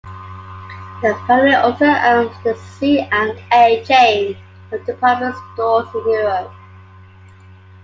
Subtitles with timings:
[1.03, 4.35] The family also owns the C and A chain
[4.71, 6.51] of department stores in Europe.